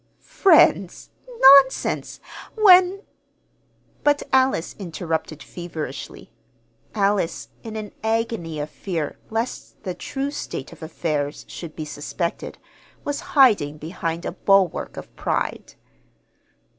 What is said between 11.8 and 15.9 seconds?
suspected, was hiding behind a bulwark of pride.